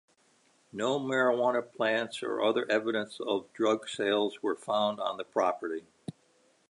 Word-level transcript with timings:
No 0.73 0.99
marijuana 0.99 1.61
plants 1.61 2.23
or 2.23 2.41
other 2.41 2.65
evidence 2.71 3.19
of 3.19 3.53
drug 3.53 3.87
sales 3.87 4.41
were 4.41 4.55
found 4.55 4.99
on 4.99 5.17
the 5.17 5.23
property. 5.23 5.85